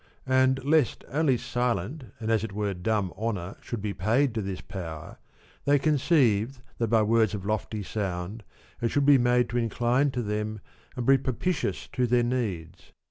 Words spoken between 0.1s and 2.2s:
And lest only silent